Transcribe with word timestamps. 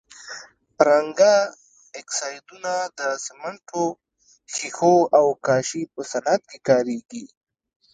رنګه 0.87 1.35
اکسایدونه 1.99 2.73
د 2.99 3.01
سمنټو، 3.25 3.85
ښيښو 4.53 4.95
او 5.17 5.25
کاشي 5.47 5.83
په 5.93 6.01
صنعت 6.11 6.41
کې 6.49 6.57
کاریږي. 6.67 7.25